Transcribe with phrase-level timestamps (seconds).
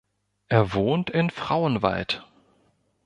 [0.47, 2.25] Er wohnt in Frauenwald.